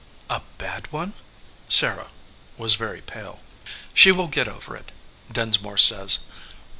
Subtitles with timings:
[0.31, 1.13] "A bad one?"
[1.69, 2.07] Sarah
[2.57, 3.41] was very pale.
[3.93, 4.91] "She will get over it,
[5.31, 6.21] Dinsmore says.